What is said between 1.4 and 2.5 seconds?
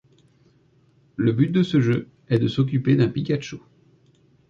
de ce jeu est de